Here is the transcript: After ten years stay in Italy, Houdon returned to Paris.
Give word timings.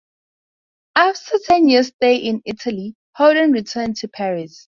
After 0.95 1.37
ten 1.37 1.67
years 1.69 1.89
stay 1.89 2.15
in 2.15 2.41
Italy, 2.43 2.95
Houdon 3.17 3.51
returned 3.51 3.97
to 3.97 4.07
Paris. 4.07 4.59